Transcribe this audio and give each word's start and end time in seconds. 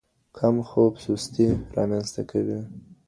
کم 0.37 0.55
خوب 0.69 0.93
سستي 1.03 1.47
رامنځته 1.75 2.21
کوي. 2.31 2.59